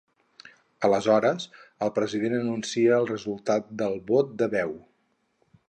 [0.87, 1.45] Aleshores,
[1.87, 4.75] el president anuncia el resultat del vot de veu.